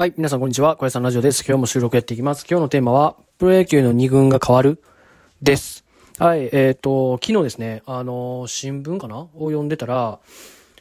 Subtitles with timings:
[0.00, 0.76] はい、皆さんこんにちは。
[0.76, 1.44] 小屋さんラジオです。
[1.46, 2.46] 今日も収録やっていきます。
[2.48, 4.82] 今日のテーマは、プロ野球の2軍が変わる
[5.42, 5.84] です。
[6.18, 9.18] はい、えっ、と、昨日ですね、あの、新聞かな？
[9.18, 10.18] を読んでたら、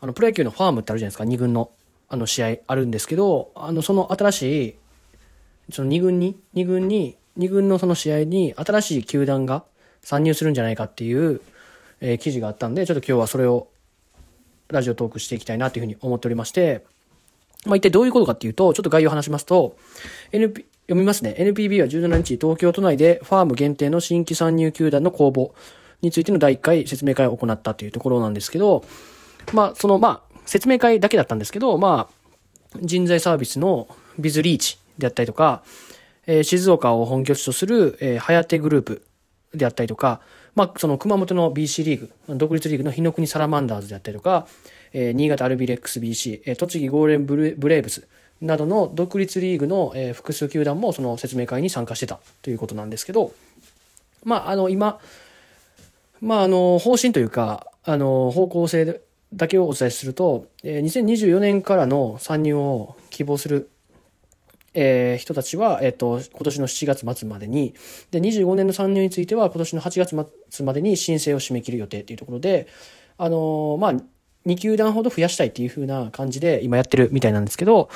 [0.00, 1.70] あの、プロ野球のファームってあるじゃないですか、2軍の、
[2.10, 4.74] あの、試合あるんですけど、あの、その新しい、
[5.72, 9.64] その2軍に、2軍に、2軍のその試合に新しい球団が
[10.02, 11.40] 参入するんじゃないかっていう、
[12.02, 13.68] えー記事があったんで、ちょっと今日はそれを
[14.68, 16.84] ラジオトークしていきたいなというふうに思っておりまして、
[17.66, 19.76] まあ、一体どういうことかっていうと、ちょっと概要を話しますと、
[20.32, 21.34] NP、読みますね。
[21.38, 25.50] NPB は17日、東京都内でファーム限定の新規参入球団の公募
[26.00, 28.84] についての第1回説明会を行ったというところなんですけど、
[29.52, 33.88] まあ、その、まあ、説明会だけだったんですけど、まあ、人材サービスの
[34.18, 35.62] ビズリーチであったりとか、
[36.26, 39.02] えー静岡を本拠地とする、えー、ハヤテグループ
[39.54, 40.20] であったりとか、
[40.54, 44.46] まあ、その熊本の BC リーグ、独立リーグの日の国サラマンダーズであったりとか、
[44.98, 48.08] えー新潟アルビレックス BC、えー栃木ゴーレンブレブレーブス
[48.40, 53.32] などの独立リーグの、えー複数球団もその説明会に参加してたということなんですけど、
[54.24, 54.98] まあ、あの、今、
[56.22, 59.02] まあ、あの、方針というか、あの、方向性
[59.34, 63.68] だけをお伝えすると、えー2024年からの参入を希望する
[64.72, 67.74] えー人たちは、えっ、と、今年の7月末までに、
[68.10, 72.66] で、25年の参入については、今年の8月末までに申請を締め切る予定っていうところで、
[73.18, 73.94] あのーまあ、
[74.46, 77.90] 2球団ほど増やしたいっていう風な感じで今やってるみたいなんですけど、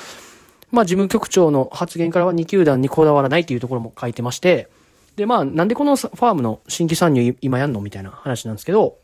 [0.71, 4.69] まあ、事務局長の発言からは2球団にこだわらないっていうところも書いてまして、
[5.15, 8.97] で、まあ、なんでこのファームの新規参入今やんのみたいな話なんですけど、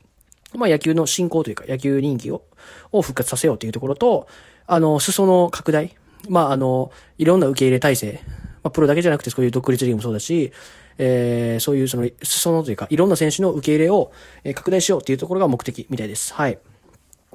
[0.56, 2.44] まあ野球の振興というか野球人気を
[2.92, 4.28] を復活させようというところと、
[4.66, 5.95] あの、裾の拡大。
[6.30, 8.22] まああの、いろんな受け入れ体制。
[8.64, 10.52] まあプロだけじゃなくてそういう独立リーグもそうだし、
[10.98, 14.12] えー、そういうその裾野というかいろんな選手の受け入れを
[14.56, 16.34] 拡大しようっていうところが目的みたいです。
[16.34, 16.58] はい。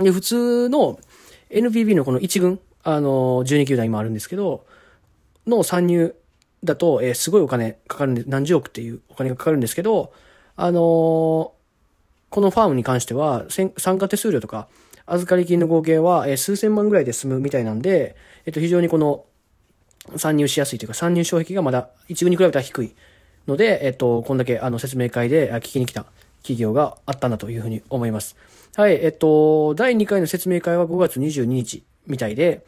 [0.05, 0.99] で、普通の
[1.51, 4.65] NPB のこの1軍、あの、12球団今あるんですけど、
[5.47, 6.15] の参入
[6.65, 10.13] だと、えーすごいお金かかるんで、何十億っていうお金がかかるんですけど、
[10.57, 11.51] あのー
[12.31, 13.45] このファームに関しては、
[13.77, 14.67] 参加手数料とか、
[15.05, 19.25] 預かり金の合計は、えー数千万ぐらいで済むみたいなんで、えっと、非常にこの、
[20.17, 22.95] 参入しやすいというか、参入障壁がまだ一軍に比べたら低い
[23.47, 26.07] ので、えっと、こんだけあの説明会で聞きに来た
[26.43, 28.37] 企業があったんだというふうに思います。
[28.77, 32.65] はい、えっと、第2回の説明会は5月22日みたいで、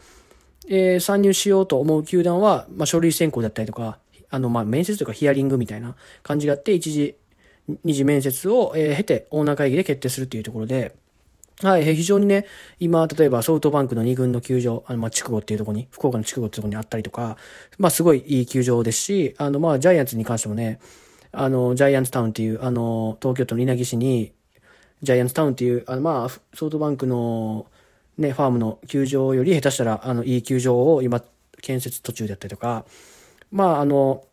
[0.68, 3.98] えー参入しようと思う球団は、まあ、書類選考だったりとか、
[4.30, 7.16] あの、まあ、面接とかヒアリングみたいな感じがあって、一時、
[7.84, 10.94] 二次面接を、えー経て、オーナー会議で決定するというところで、
[11.62, 12.46] はい、非常にね、
[12.80, 17.36] 今、例えばソフトバンクの2軍の球場、あの、まあ、筑後っていうところに、福岡の筑後っていうところにあったりとか、
[17.78, 20.80] まあ、すごいいい球場ですし、あの、まあ、ジャイアンツに関してもね、
[21.36, 24.32] あの、ジャイアンツタウンっていう、あの、東京都の稲城市に、
[25.02, 27.66] ジャイアンツタウンっていう、あの、まあ、ソフトバンクの、
[28.18, 31.22] ね、ファームの球場より下手したら、あの、いい球場を今、
[31.60, 32.84] 建設途中であったりとか、
[33.50, 34.24] まあ、あの、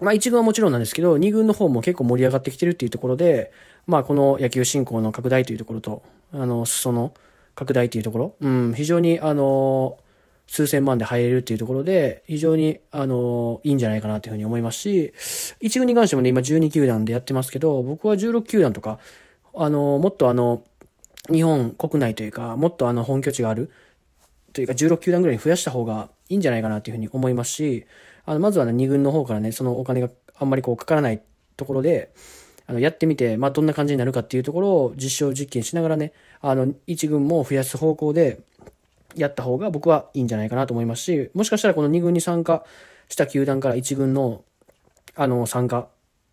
[0.00, 3.52] まあ、1軍はもちろんなんですけど、2軍の方も結構盛り上がってきてるっていうところで、
[3.86, 7.14] まあ、この野球振興の拡大というところと、あの、裾の
[7.54, 9.98] 拡大というところ、うん、非常に、あの、
[10.46, 15.12] 数千万で入れるっていうところで、非常に、あの、いいんじゃないかなというふうに思いますし、
[15.60, 18.98] 1軍に関してもね、今12球団でやってますけど、僕は16球団とか、
[19.54, 20.62] あの、もっとあの、
[21.32, 23.70] 日本国内というか、もっとあの、本拠地がある、
[24.52, 27.86] というか16球団ぐらいに増やした方がいいんじゃないかなというふうに思いますし、
[28.24, 31.20] あの、まずはね、2軍の方からね、そのお金があんまりこうかからない
[31.56, 32.10] ところで、
[32.66, 38.40] あの、やってみて、まあ、どんな感じになるかっていうところを実証実験しながらね、あの、1軍も増やす方向で
[39.16, 42.64] やった方が僕はいいんじゃないかなと思いますし、もしかしたらこの2軍に参加
[43.08, 44.44] した球団から1軍の、
[45.16, 45.88] あの、参加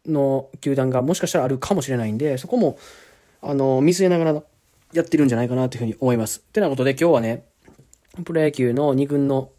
[0.06, 2.78] の球団がもしかしたらあるかもしれないんで、そこも、
[3.42, 4.44] あの、見据えながら
[4.94, 6.44] やってるんじゃないかなというふうに思います。
[6.47, 7.46] ってなことで今日はね、
[8.24, 9.52] プロ野球の2軍の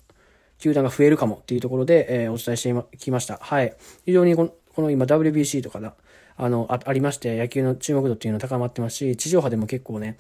[0.59, 3.39] 球団が増えるかもっていうところで、えーお伝えしてきました。
[3.41, 3.75] はい。
[4.05, 5.95] 非常にこのこの今 WBC とかだ、
[6.37, 10.19] あの、あありまして、野球の注目度っていうのは高まってますし、地上波でも結構ね、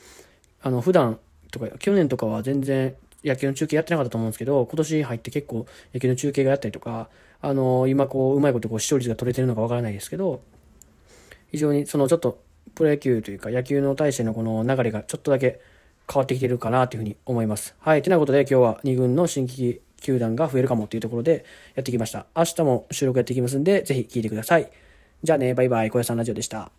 [0.60, 1.18] あの、普段
[1.52, 7.08] とか、去年とかは全然野球の中継やってなかったと思うんですけど、今年入って結構野球の中継がやったりとか、
[7.40, 10.42] あの、今こう、うまいことこう視聴率が取れてるのかわからないですけど、
[11.52, 12.42] 非常にそのちょっと
[12.74, 15.60] プロ野球というか野球の対してのこの流れがちょっとだけ
[16.10, 17.76] 変わってきてるかなというふうに思います。
[17.78, 18.02] はい。
[18.02, 21.44] てなことで今日は2軍の新規球団が増えるかもっていうところで
[21.74, 22.26] やってきました。
[22.34, 24.70] 明日も収録やっていきますんで、ぜひ聞いてください。
[25.22, 26.72] じゃあね、バイバイ、小屋さんラジオでした。